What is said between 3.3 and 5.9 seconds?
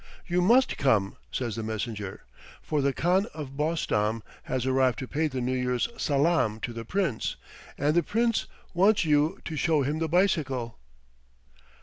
of Bostam has arrived to pay the New Year's